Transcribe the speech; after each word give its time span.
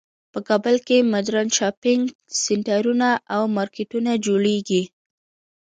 په 0.31 0.39
کابل 0.47 0.75
کې 0.87 0.97
مدرن 1.13 1.47
شاپینګ 1.57 2.03
سینټرونه 2.43 3.09
او 3.33 3.41
مارکیټونه 3.55 4.11
جوړیږی 4.25 4.83